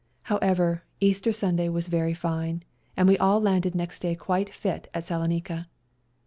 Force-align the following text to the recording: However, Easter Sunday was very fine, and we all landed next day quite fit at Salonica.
However, 0.23 0.83
Easter 0.99 1.31
Sunday 1.31 1.69
was 1.69 1.87
very 1.87 2.15
fine, 2.15 2.63
and 2.97 3.07
we 3.07 3.19
all 3.19 3.39
landed 3.39 3.75
next 3.75 4.01
day 4.01 4.15
quite 4.15 4.49
fit 4.51 4.89
at 4.95 5.03
Salonica. 5.05 5.67